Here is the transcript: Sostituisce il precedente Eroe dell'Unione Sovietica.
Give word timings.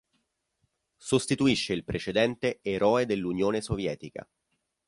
Sostituisce 0.97 1.73
il 1.73 1.83
precedente 1.83 2.57
Eroe 2.63 3.05
dell'Unione 3.05 3.61
Sovietica. 3.61 4.27